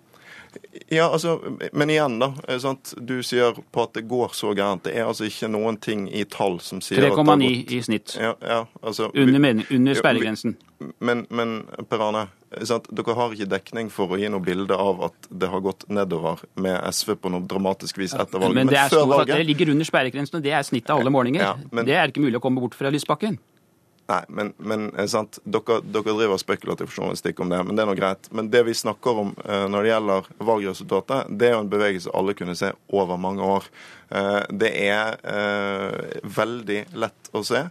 Ja, 0.88 1.04
altså, 1.14 1.58
Men 1.72 1.90
igjen, 1.90 2.20
da. 2.20 2.34
Sant? 2.60 2.94
Du 2.98 3.22
sier 3.24 3.56
på 3.72 3.86
at 3.86 3.94
det 3.96 4.04
går 4.12 4.34
så 4.36 4.52
gærent. 4.56 4.84
Det 4.84 4.98
er 5.00 5.08
altså 5.08 5.28
ikke 5.30 5.48
noen 5.52 5.78
ting 5.80 6.10
i 6.12 6.26
tall 6.28 6.60
som 6.64 6.82
sier 6.84 7.08
3,9 7.08 7.52
i 7.72 7.80
snitt. 7.86 8.18
Ja, 8.20 8.34
ja, 8.44 8.60
altså, 8.82 9.12
under, 9.16 9.64
under 9.72 9.96
sperregrensen. 9.96 10.58
Men, 11.00 11.24
men 11.30 11.62
Per 11.88 12.04
Arne, 12.10 12.26
sant? 12.68 12.90
dere 12.92 13.16
har 13.18 13.36
ikke 13.36 13.50
dekning 13.52 13.92
for 13.94 14.12
å 14.12 14.20
gi 14.20 14.30
noe 14.32 14.44
bilde 14.44 14.76
av 14.76 15.06
at 15.08 15.30
det 15.30 15.50
har 15.52 15.64
gått 15.64 15.86
nedover 15.92 16.42
med 16.60 16.76
SV 16.92 17.16
på 17.22 17.32
noe 17.34 17.48
dramatisk 17.48 18.02
vis 18.02 18.16
etter 18.16 18.42
valget. 18.42 18.60
Men, 18.60 18.74
det 18.74 18.82
er 18.82 18.92
før 18.92 19.08
valget... 19.12 19.36
Dere 19.36 19.48
ligger 19.48 19.72
under 19.76 19.88
sperregrensen, 19.88 20.40
og 20.40 20.46
det 20.46 20.54
er 20.58 20.68
snittet 20.68 20.92
av 20.94 21.04
alle 21.04 21.14
målinger. 21.14 21.46
Ja, 21.46 21.56
men... 21.72 21.88
Det 21.88 21.96
er 21.98 22.12
ikke 22.12 22.24
mulig 22.26 22.42
å 22.42 22.44
komme 22.44 22.64
bort 22.64 22.76
fra 22.78 22.92
Lysbakken. 22.94 23.40
Nei, 24.12 24.20
men, 24.36 24.50
men 24.60 24.90
eh, 25.00 25.08
sant, 25.08 25.40
dere, 25.48 25.78
dere, 25.88 26.16
driver 26.18 26.40
spekulativ 26.42 26.92
journalistikk 26.92 27.40
om 27.44 27.52
det, 27.54 27.62
men 27.64 27.78
det 27.78 27.86
er 27.86 27.92
nå 27.92 27.96
greit. 27.96 28.28
Men 28.36 28.50
det 28.52 28.66
vi 28.68 28.76
snakker 28.76 29.24
om 29.24 29.32
eh, 29.46 29.66
når 29.72 29.86
det 29.86 29.94
gjelder 29.94 30.30
valgresultatet, 30.50 31.32
det 31.40 31.48
er 31.48 31.56
jo 31.56 31.64
en 31.64 31.72
bevegelse 31.72 32.16
alle 32.18 32.36
kunne 32.36 32.58
se 32.60 32.74
over 32.92 33.22
mange 33.22 33.48
år. 33.48 33.72
Det 34.52 34.68
er 34.76 35.14
veldig 36.36 36.80
lett 37.00 37.30
å 37.32 37.46
se 37.48 37.62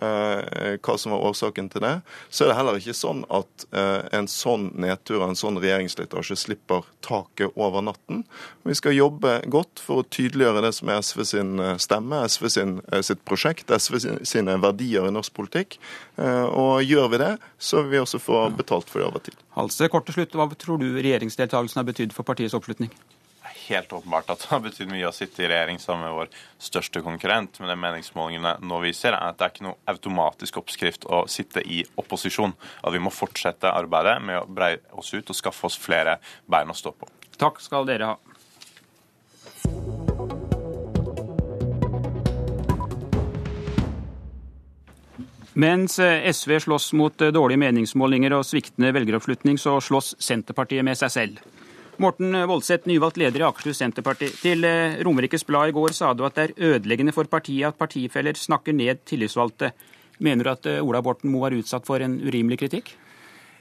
hva 0.00 0.94
som 0.98 1.12
var 1.12 1.24
årsaken 1.28 1.68
til 1.72 1.82
det. 1.84 1.92
Så 2.30 2.44
er 2.44 2.50
det 2.50 2.56
heller 2.58 2.78
ikke 2.78 2.94
sånn 2.96 3.22
at 3.32 3.66
eh, 3.76 4.06
en 4.16 4.28
sånn 4.30 4.70
nedtur 4.80 5.20
og 5.20 5.30
en 5.30 5.38
sånn 5.38 5.58
regjeringsslitasje 5.60 6.38
slipper 6.38 6.86
taket 7.04 7.56
over 7.60 7.84
natten. 7.84 8.24
Vi 8.68 8.76
skal 8.78 8.96
jobbe 8.96 9.38
godt 9.50 9.82
for 9.82 10.02
å 10.02 10.08
tydeliggjøre 10.08 10.64
det 10.66 10.72
som 10.76 10.92
er 10.92 11.02
SV 11.04 11.24
sin 11.32 11.52
eh, 11.60 11.76
stemme, 11.82 12.22
SV 12.28 12.48
sin, 12.54 12.76
sitt 13.06 13.24
prosjekt, 13.28 13.70
SV 13.70 14.00
sine 14.28 14.56
verdier 14.62 15.08
i 15.08 15.14
norsk 15.14 15.34
politikk. 15.36 15.78
Og 16.20 16.82
gjør 16.84 17.06
vi 17.14 17.20
det, 17.22 17.30
så 17.56 17.80
vil 17.80 17.94
vi 17.94 18.00
også 18.02 18.20
få 18.20 18.42
betalt 18.56 18.90
for 18.90 19.00
det 19.00 19.06
over 19.08 19.22
tid. 19.24 19.38
Halse, 19.56 19.88
kort 19.92 20.04
til 20.08 20.18
slutt, 20.18 20.36
Hva 20.36 20.48
tror 20.58 20.80
du 20.80 20.88
regjeringsdeltakelsen 20.98 21.80
har 21.80 21.88
betydd 21.88 22.12
for 22.16 22.28
partiets 22.28 22.56
oppslutning? 22.56 22.92
Helt 23.70 23.92
åpenbart 23.92 24.30
at 24.32 24.42
det 24.42 24.50
har 24.50 24.62
betydd 24.64 24.90
mye 24.92 25.08
å 25.08 25.14
sitte 25.14 25.44
i 25.44 25.48
regjering 25.50 25.80
sammen 25.82 26.06
med 26.08 26.16
vår 26.16 26.32
største 26.62 27.02
konkurrent. 27.06 27.60
Men 27.60 27.72
det 27.72 27.78
meningsmålingene 27.82 28.56
nå 28.66 28.80
viser, 28.84 29.14
er 29.14 29.30
at 29.32 29.38
det 29.38 29.46
er 29.46 29.54
ikke 29.54 29.68
noe 29.68 29.78
automatisk 29.90 30.60
oppskrift 30.62 31.06
å 31.06 31.24
sitte 31.30 31.64
i 31.64 31.82
opposisjon. 32.00 32.56
At 32.82 32.94
vi 32.94 33.02
må 33.02 33.12
fortsette 33.14 33.72
arbeidet 33.72 34.18
med 34.24 34.42
å 34.42 34.48
breie 34.48 34.82
oss 34.98 35.12
ut 35.14 35.30
og 35.30 35.38
skaffe 35.38 35.70
oss 35.70 35.78
flere 35.80 36.18
bein 36.50 36.70
å 36.70 36.76
stå 36.76 36.94
på. 36.96 37.08
Takk 37.40 37.62
skal 37.64 37.88
dere 37.88 38.12
ha. 38.12 38.18
Mens 45.60 45.98
SV 45.98 46.60
slåss 46.60 46.92
mot 46.96 47.18
dårlige 47.18 47.60
meningsmålinger 47.60 48.32
og 48.36 48.46
sviktende 48.46 48.92
velgeroppslutning, 48.94 49.58
så 49.58 49.80
slåss 49.82 50.14
Senterpartiet 50.22 50.86
med 50.86 50.96
seg 50.96 51.12
selv. 51.12 51.42
Morten 52.00 52.32
Voldseth, 52.48 52.86
nyvalgt 52.88 53.18
leder 53.20 53.42
i 53.42 53.44
Akershus 53.44 53.76
Senterparti. 53.82 54.30
Til 54.40 54.64
eh, 54.64 54.94
Romerikes 55.04 55.42
Blad 55.44 55.68
i 55.68 55.74
går 55.76 55.92
sa 55.92 56.14
du 56.16 56.22
at 56.24 56.38
det 56.38 56.46
er 56.46 56.70
ødeleggende 56.70 57.12
for 57.12 57.28
partiet 57.28 57.68
at 57.68 57.76
partifeller 57.76 58.38
snakker 58.40 58.72
ned 58.72 59.02
tillitsvalgte. 59.04 59.68
Mener 60.24 60.48
du 60.48 60.50
at 60.54 60.68
eh, 60.70 60.80
Ola 60.80 61.02
Borten 61.04 61.28
Moe 61.28 61.50
er 61.50 61.58
utsatt 61.58 61.84
for 61.84 62.00
en 62.00 62.16
urimelig 62.24 62.62
kritikk? 62.62 62.94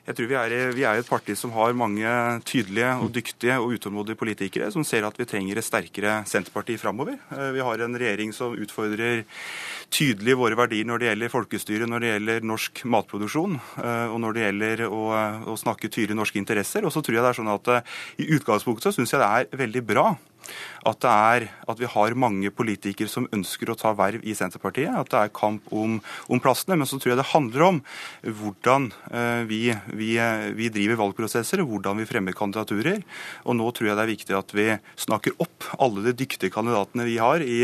Jeg 0.10 0.18
tror 0.18 0.26
vi 0.26 0.38
er, 0.40 0.54
vi 0.74 0.84
er, 0.90 0.98
et 0.98 1.06
parti 1.06 1.36
som 1.38 1.52
har 1.54 1.76
mange 1.78 2.10
tydelige 2.50 2.96
og 2.98 3.12
dyktige 3.14 3.60
og 3.62 3.76
utålmodige 3.76 4.18
politikere 4.18 4.72
som 4.74 4.82
ser 4.82 5.06
at 5.06 5.20
vi 5.20 5.28
trenger 5.30 5.60
et 5.62 5.68
sterkere 5.68 6.16
Senterparti 6.26 6.80
framover. 6.82 7.20
Eh, 7.30 7.52
vi 7.54 7.62
har 7.62 7.84
en 7.86 7.98
regjering 8.02 8.34
som 8.34 8.56
utfordrer 8.58 9.22
tydelig 9.94 10.34
våre 10.40 10.58
verdier 10.58 10.90
når 10.90 11.04
det 11.04 11.10
gjelder 11.12 11.34
folkestyre, 11.36 11.90
når 11.94 12.02
det 12.02 12.14
gjelder 12.16 12.50
norsk 12.50 12.82
matproduksjon 12.90 13.60
eh, 13.60 14.08
og 14.10 14.18
når 14.26 14.34
det 14.34 14.48
gjelder 14.48 14.84
å, 14.90 15.04
å 15.46 15.60
snakke 15.62 15.94
tydelig 15.94 16.18
norske 16.18 16.42
interesser. 16.42 16.90
Og 16.90 16.96
så 16.96 17.06
tror 17.06 17.20
jeg 17.20 17.28
det 17.28 17.30
er 17.36 17.42
sånn 17.44 17.54
at 17.54 17.74
eh, 17.76 17.96
I 18.26 18.32
utgangspunktet 18.40 18.90
så 18.90 18.98
syns 18.98 19.14
jeg 19.14 19.22
det 19.22 19.30
er 19.30 19.62
veldig 19.62 19.86
bra 19.94 20.08
at, 20.88 21.00
det 21.04 21.12
er, 21.12 21.48
at 21.70 21.80
vi 21.80 21.90
har 21.90 22.16
mange 22.20 22.52
politikere 22.56 23.12
som 23.12 23.28
ønsker 23.36 23.72
å 23.72 23.78
ta 23.80 23.92
verv 23.98 24.24
i 24.24 24.36
Senterpartiet. 24.38 24.92
At 24.94 25.12
det 25.12 25.20
er 25.22 25.34
kamp 25.36 25.68
om, 25.76 25.98
om 26.30 26.42
plassene. 26.44 26.78
Men 26.80 26.90
så 26.90 27.00
tror 27.00 27.14
jeg 27.14 27.20
det 27.20 27.30
handler 27.34 27.66
om 27.66 27.82
hvordan 28.24 28.90
uh, 29.12 29.44
vi, 29.50 29.62
vi, 29.92 30.12
vi, 30.58 30.70
driver 30.74 31.02
valgprosesser, 31.04 31.64
hvordan 31.68 32.00
vi 32.00 32.08
fremmer 32.10 32.38
kandidaturer. 32.38 33.04
Og 33.46 33.58
nå 33.60 33.70
tror 33.76 33.92
jeg 33.92 34.00
det 34.00 34.06
er 34.06 34.14
viktig 34.14 34.38
at 34.40 34.56
vi 34.56 34.68
snakker 35.00 35.36
opp 35.44 35.70
alle 35.80 36.06
de 36.08 36.16
dyktige 36.24 36.54
kandidatene 36.54 37.08
vi 37.08 37.18
har 37.22 37.44
i, 37.44 37.62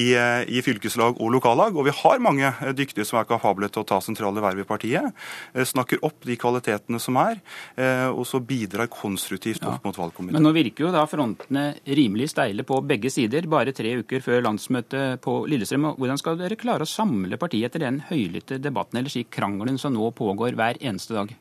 i, 0.00 0.08
i 0.14 0.64
fylkeslag 0.64 1.20
og 1.20 1.34
lokallag. 1.36 1.76
Og 1.76 1.88
vi 1.88 1.96
har 2.02 2.24
mange 2.24 2.52
dyktige 2.76 3.08
som 3.08 3.20
er 3.20 3.28
kapable 3.28 3.70
til 3.72 3.84
å 3.84 3.88
ta 3.88 4.00
sentrale 4.04 4.42
verv 4.44 4.64
i 4.64 4.68
partiet. 4.68 5.14
Snakker 5.54 6.02
opp 6.06 6.24
de 6.26 6.36
kvalitetene 6.40 7.00
som 7.02 7.16
er, 7.20 7.40
og 8.12 8.24
så 8.28 8.40
bidrar 8.44 8.90
konstruktivt 8.92 9.64
opp 9.68 9.84
mot 9.86 9.96
valgkomiteen. 9.96 10.36
Men 10.36 10.46
nå 10.46 10.52
virker 10.56 10.86
jo 10.86 10.92
da 10.94 11.04
frontene 11.08 11.66
rimelig 12.04 12.30
steile 12.32 12.64
på 12.66 12.80
begge 12.86 13.10
sider, 13.12 13.48
bare 13.50 13.74
tre 13.76 13.96
uker 14.02 14.22
før 14.24 14.44
landsmøtet 14.44 15.22
på 15.24 15.40
Lillestrøm. 15.50 15.94
Hvordan 15.98 16.20
skal 16.20 16.38
dere 16.40 16.58
klare 16.60 16.86
å 16.86 16.90
samle 16.90 17.40
partiet 17.40 17.72
etter 17.72 17.86
den 17.86 18.02
høylytte 18.10 18.60
debatten, 18.62 19.00
eller 19.00 19.12
si 19.12 19.24
krangelen 19.24 19.80
som 19.80 19.94
nå 19.96 20.10
pågår 20.16 20.58
hver 20.58 20.80
eneste 20.84 21.16
dag? 21.16 21.32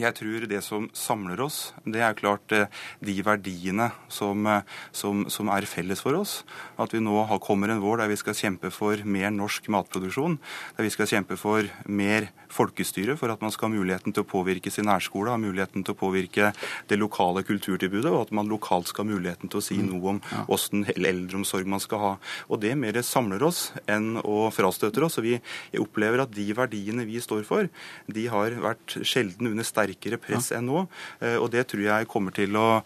Jeg 0.00 0.16
tror 0.16 0.46
det 0.48 0.60
som 0.64 0.86
samler 0.96 1.40
oss, 1.44 1.72
det 1.84 2.00
er 2.00 2.16
klart 2.16 2.52
eh, 2.56 2.70
de 3.04 3.14
verdiene 3.24 3.90
som, 4.12 4.46
eh, 4.48 4.64
som, 4.96 5.26
som 5.28 5.50
er 5.52 5.66
felles 5.68 6.00
for 6.00 6.16
oss. 6.16 6.38
At 6.80 6.94
vi 6.94 7.02
nå 7.02 7.12
har, 7.28 7.40
kommer 7.44 7.68
en 7.72 7.82
vår 7.82 8.00
der 8.00 8.12
vi 8.12 8.16
skal 8.20 8.36
kjempe 8.36 8.70
for 8.72 9.02
mer 9.04 9.28
norsk 9.34 9.68
matproduksjon. 9.72 10.38
Der 10.78 10.86
vi 10.86 10.92
skal 10.94 11.10
kjempe 11.10 11.36
for 11.40 11.68
mer 11.84 12.30
folkestyre, 12.52 13.16
for 13.20 13.32
at 13.32 13.44
man 13.44 13.52
skal 13.52 13.68
ha 13.68 13.76
muligheten 13.76 14.16
til 14.16 14.24
å 14.24 14.28
påvirke 14.28 14.72
sin 14.72 14.88
nærskole, 14.88 15.32
ha 15.32 15.40
muligheten 15.40 15.84
til 15.84 15.94
å 15.94 16.00
påvirke 16.00 16.50
det 16.88 16.98
lokale 17.00 17.44
kulturtilbudet, 17.48 18.10
og 18.12 18.26
at 18.26 18.34
man 18.36 18.50
lokalt 18.50 18.90
skal 18.90 19.06
ha 19.06 19.12
muligheten 19.12 19.52
til 19.52 19.60
å 19.60 19.64
si 19.64 19.78
mm. 19.80 19.92
noe 19.92 20.16
om 20.16 20.22
åssen 20.52 20.86
eldreomsorg 20.92 21.68
man 21.68 21.84
skal 21.84 22.02
ha. 22.02 22.12
Og 22.48 22.60
det 22.64 22.74
mer 22.80 23.00
samler 23.04 23.44
oss 23.44 23.70
enn 23.90 24.16
å 24.24 24.48
frastøter 24.54 25.04
oss. 25.04 25.20
Og 25.20 25.28
vi, 25.28 25.38
opplever 25.82 26.22
at 26.22 26.32
de 26.32 26.44
verdiene 26.56 27.04
vi 27.08 27.20
står 27.22 27.44
for, 27.48 27.68
de 28.06 28.26
har 28.30 28.54
vært 28.62 29.00
sjelden 29.08 29.48
under 29.50 29.66
sterk 29.66 29.81
sterkere 29.82 30.18
press 30.20 30.52
enn 30.54 30.68
nå. 30.68 30.86
Eh, 31.20 31.36
og 31.36 31.50
det 31.52 31.66
tror 31.70 31.84
jeg 31.84 32.10
kommer 32.10 32.34
til 32.34 32.56
å 32.58 32.82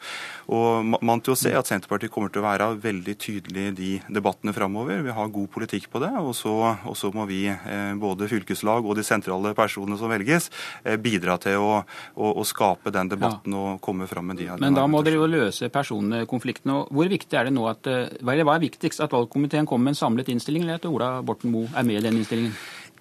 og 0.46 1.02
man 1.02 1.20
til 1.24 1.34
å 1.34 1.38
se 1.38 1.50
at 1.58 1.66
Senterpartiet 1.66 2.12
kommer 2.14 2.30
til 2.30 2.38
å 2.42 2.46
være 2.46 2.68
veldig 2.78 3.14
tydelig 3.18 3.64
i 3.66 3.74
de 3.74 3.88
debattene 4.14 4.54
framover. 4.54 5.00
Vi 5.02 5.14
har 5.14 5.32
god 5.34 5.48
politikk 5.50 5.88
på 5.90 6.02
det. 6.04 6.12
Og 6.20 6.36
så, 6.38 6.52
og 6.86 6.94
så 6.98 7.10
må 7.14 7.26
vi, 7.26 7.40
eh, 7.50 7.94
både 7.98 8.28
fylkeslag 8.30 8.86
og 8.86 8.94
de 8.98 9.02
sentrale 9.06 9.54
personene 9.58 9.98
som 9.98 10.12
velges, 10.12 10.48
eh, 10.84 10.94
bidra 11.02 11.34
til 11.42 11.58
å, 11.58 11.82
å, 12.14 12.30
å 12.30 12.46
skape 12.46 12.94
den 12.94 13.10
debatten 13.10 13.58
og 13.58 13.80
komme 13.82 14.06
fram 14.06 14.30
med 14.30 14.38
de 14.38 14.52
Men 14.62 14.78
da 14.78 14.86
må 14.86 15.02
dere 15.02 15.18
jo 15.18 15.26
løse 15.30 15.70
personkonfliktene. 15.72 16.84
Hvor 16.94 17.10
viktig 17.10 17.38
er 17.38 17.50
det 17.50 17.56
nå 17.56 17.66
at, 17.70 17.90
hva 18.22 18.38
er 18.38 18.62
viktigst, 18.62 19.02
at 19.02 19.14
valgkomiteen 19.14 19.66
kommer 19.66 19.90
med 19.90 19.96
en 19.96 20.02
samlet 20.04 20.30
innstilling, 20.30 20.62
eller 20.62 20.78
at 20.78 20.86
Ola 20.86 21.16
Borten 21.26 21.50
Moe 21.50 21.70
er 21.74 21.86
med 21.86 21.98
i 21.98 22.06
den 22.06 22.22
innstillingen? 22.22 22.54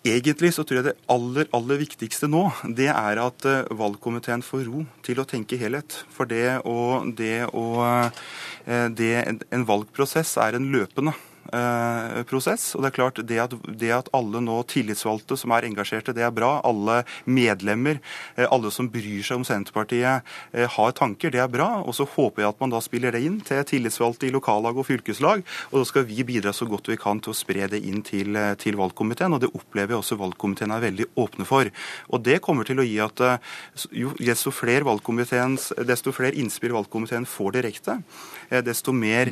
Egentlig 0.05 0.51
så 0.53 0.62
tror 0.62 0.77
jeg 0.77 0.85
det 0.85 0.97
aller, 1.09 1.47
aller 1.57 1.79
viktigste 1.81 2.27
nå, 2.29 2.43
det 2.77 2.91
er 2.91 3.21
at 3.24 3.45
eh, 3.50 3.71
valgkomiteen 3.74 4.43
får 4.45 4.67
ro 4.67 4.83
til 5.05 5.21
å 5.21 5.25
tenke 5.25 5.57
helhet. 5.57 5.97
For 6.13 6.29
det 6.29 6.59
å, 6.62 7.01
det 7.17 7.47
å 7.50 7.65
eh, 7.81 8.89
det, 8.93 9.13
En 9.50 9.65
valgprosess 9.65 10.35
er 10.45 10.59
en 10.59 10.69
løpende 10.74 11.15
Eh, 11.53 12.23
prosess. 12.25 12.73
Og 12.75 12.81
det 12.81 12.89
er 12.89 12.95
klart, 12.95 13.19
det 13.29 13.37
at, 13.41 13.53
det 13.77 13.91
at, 13.93 14.09
alle 14.15 14.41
nå 14.41 14.57
tillitsvalgte 14.69 15.37
som 15.37 15.53
er 15.53 15.67
engasjerte, 15.67 16.15
det 16.15 16.23
er 16.25 16.33
bra. 16.33 16.57
Alle 16.65 17.03
medlemmer, 17.29 17.99
eh, 18.35 18.47
alle 18.49 18.71
som 18.73 18.89
bryr 18.89 19.21
seg 19.25 19.37
om 19.37 19.45
Senterpartiet, 19.45 20.25
eh, 20.53 20.67
har 20.67 20.95
tanker, 20.97 21.29
det 21.29 21.41
er 21.43 21.51
bra. 21.51 21.83
Og 21.85 21.93
så 21.93 22.07
håper 22.07 22.41
jeg 22.41 22.49
at 22.49 22.61
man 22.63 22.73
da 22.73 22.81
spiller 22.81 23.13
det 23.13 23.21
inn 23.21 23.41
til 23.45 23.61
tillitsvalgte 23.63 24.27
i 24.27 24.33
lokallag 24.33 24.77
og 24.77 24.87
fylkeslag. 24.87 25.43
Og 25.71 25.81
da 25.81 25.85
skal 25.85 26.07
vi 26.09 26.23
bidra 26.25 26.53
så 26.53 26.65
godt 26.65 26.89
vi 26.89 26.97
kan 26.97 27.21
til 27.21 27.33
å 27.33 27.37
spre 27.37 27.69
det 27.69 27.83
inn 27.85 28.01
til, 28.01 28.33
til 28.57 28.79
valgkomiteen. 28.79 29.33
Og 29.33 29.41
det 29.41 29.53
opplever 29.53 29.93
jeg 29.93 30.01
også 30.01 30.17
valgkomiteen 30.17 30.73
er 30.73 30.81
veldig 30.81 31.09
åpne 31.15 31.45
for. 31.45 31.69
Og 32.09 32.23
det 32.23 32.41
kommer 32.41 32.65
til 32.65 32.81
å 32.81 32.87
gi 32.87 32.97
at 32.99 33.21
jo, 33.91 34.15
desto 34.17 34.49
flere, 34.51 34.97
desto 35.85 36.11
flere 36.11 36.35
innspill 36.35 36.73
valgkomiteen 36.73 37.25
får 37.29 37.59
direkte, 37.59 37.99
desto 38.65 38.93
mer 38.93 39.31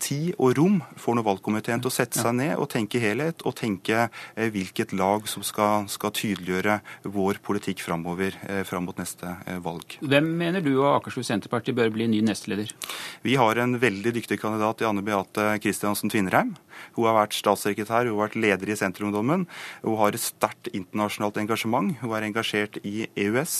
tid 0.00 0.34
og 0.38 0.56
rom 0.56 0.80
får 0.96 1.16
nå 1.16 1.24
valgkomiteen 1.26 1.49
valgkomiteen 1.50 1.82
til 1.82 1.90
å 1.90 1.94
sette 1.94 2.20
seg 2.20 2.34
ned 2.36 2.54
og 2.60 2.68
tenke 2.70 3.00
helhet, 3.02 3.42
og 3.46 3.56
tenke 3.58 4.06
eh, 4.06 4.50
hvilket 4.50 4.94
lag 4.96 5.26
som 5.28 5.42
skal, 5.42 5.88
skal 5.90 6.12
tydeliggjøre 6.14 6.80
vår 7.10 7.40
politikk 7.42 7.82
framover 7.84 8.36
eh, 8.46 8.62
fram 8.64 8.86
mot 8.86 8.98
neste 8.98 9.26
eh, 9.46 9.58
valg. 9.62 9.98
Hvem 10.00 10.30
mener 10.38 10.62
du 10.62 10.72
og 10.78 11.00
Akershus 11.00 11.30
Senterparti 11.30 11.74
bør 11.76 11.90
bli 11.94 12.08
ny 12.10 12.20
nestleder? 12.24 12.72
Vi 13.22 13.36
har 13.40 13.60
en 13.60 13.78
veldig 13.80 14.14
dyktig 14.16 14.40
kandidat 14.40 14.82
i 14.82 14.88
Anne 14.88 15.04
Beate 15.04 15.56
Kristiansen 15.62 16.10
Tvinnereim. 16.12 16.54
Hun 16.96 17.08
har 17.08 17.18
vært 17.18 17.36
statssekretær, 17.36 18.06
hun 18.08 18.16
har 18.16 18.28
vært 18.28 18.40
leder 18.40 18.70
i 18.72 18.78
Senterungdommen. 18.78 19.46
Hun 19.84 19.98
har 20.00 20.14
et 20.14 20.22
sterkt 20.22 20.70
internasjonalt 20.72 21.40
engasjement. 21.42 21.92
Hun 22.00 22.14
er 22.16 22.26
engasjert 22.28 22.78
i 22.86 23.04
EØS. 23.18 23.56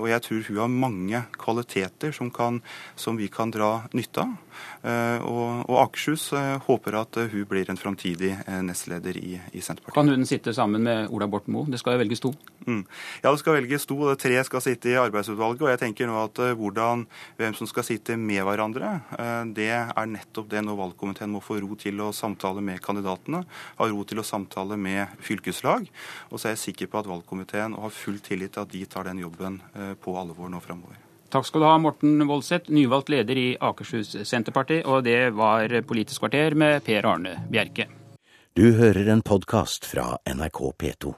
Og 0.00 0.06
jeg 0.08 0.24
tror 0.24 0.46
hun 0.48 0.60
har 0.62 0.72
mange 0.72 1.20
kvaliteter 1.36 2.14
som, 2.16 2.30
kan, 2.32 2.62
som 2.96 3.20
vi 3.20 3.28
kan 3.32 3.52
dra 3.52 3.74
nytte 3.92 4.24
av. 4.24 4.49
Eh, 4.82 5.22
og, 5.26 5.64
og 5.68 5.76
Akershus 5.84 6.30
eh, 6.36 6.56
håper 6.66 6.96
at 7.00 7.18
eh, 7.20 7.30
hun 7.32 7.46
blir 7.50 7.70
en 7.70 7.78
framtidig 7.80 8.32
nestleder 8.64 9.16
i, 9.20 9.34
i, 9.52 9.62
Senterpartiet. 9.62 9.96
Kan 9.96 10.10
hun 10.12 10.26
sitte 10.28 10.54
sammen 10.56 10.84
med 10.86 11.10
Ola 11.14 11.28
Borten 11.30 11.54
Moe? 11.54 11.68
Det 11.70 11.80
skal 11.80 11.96
jo 11.96 12.02
velges 12.02 12.22
to. 12.24 12.32
Mm. 12.66 12.84
Ja, 13.22 13.30
det 13.30 13.40
skal 13.42 13.58
velges 13.58 13.86
to. 13.88 13.98
og 14.08 14.20
Tre 14.20 14.40
skal 14.46 14.64
sitte 14.64 14.92
i 14.92 14.98
arbeidsutvalget. 15.00 15.64
og 15.66 15.72
jeg 15.72 15.82
tenker 15.82 16.10
nå 16.10 16.16
at 16.22 16.40
hvordan, 16.58 17.06
Hvem 17.40 17.56
som 17.56 17.68
skal 17.68 17.86
sitte 17.86 18.16
med 18.20 18.42
hverandre, 18.44 18.90
det 19.56 19.68
er 19.72 20.08
nettopp 20.10 20.48
det 20.50 20.62
når 20.64 20.78
valgkomiteen 20.78 21.32
må 21.32 21.42
få 21.44 21.58
ro 21.62 21.76
til 21.78 22.00
å 22.04 22.10
samtale 22.16 22.62
med 22.64 22.82
kandidatene. 22.84 23.42
Ha 23.78 23.90
ro 23.90 24.04
til 24.08 24.20
å 24.20 24.26
samtale 24.26 24.78
med 24.80 25.20
fylkeslag. 25.24 25.88
Og 26.30 26.40
så 26.40 26.50
er 26.50 26.56
jeg 26.56 26.64
sikker 26.68 26.90
på 26.92 27.02
at 27.02 27.10
valgkomiteen 27.10 27.76
og 27.76 27.88
har 27.88 27.96
full 27.96 28.18
tillit 28.24 28.56
til 28.56 28.66
at 28.66 28.74
de 28.74 28.86
tar 28.90 29.08
den 29.10 29.22
jobben 29.24 29.60
på 30.02 30.18
alvor 30.20 30.52
nå 30.52 30.60
framover. 30.64 31.09
Takk 31.30 31.46
skal 31.46 31.62
du 31.62 31.66
ha, 31.68 31.76
Morten 31.78 32.26
Voldseth, 32.26 32.72
nyvalgt 32.74 33.12
leder 33.12 33.38
i 33.38 33.46
Akershus 33.62 34.16
Senterparti. 34.26 34.80
Og 34.82 35.04
det 35.06 35.30
var 35.38 35.70
Politisk 35.86 36.24
kvarter 36.24 36.58
med 36.58 36.82
Per 36.86 37.06
Arne 37.06 37.36
Bjerke. 37.50 37.86
Du 38.58 38.72
hører 38.74 39.06
en 39.12 39.22
podkast 39.22 39.86
fra 39.86 40.16
NRK 40.26 40.58
P2. 40.74 41.14